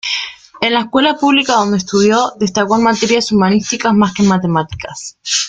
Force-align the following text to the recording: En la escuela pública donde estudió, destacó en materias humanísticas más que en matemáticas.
En 0.61 0.73
la 0.73 0.79
escuela 0.79 1.15
pública 1.15 1.53
donde 1.53 1.77
estudió, 1.77 2.33
destacó 2.39 2.75
en 2.75 2.81
materias 2.81 3.31
humanísticas 3.31 3.93
más 3.93 4.15
que 4.15 4.23
en 4.23 4.29
matemáticas. 4.29 5.19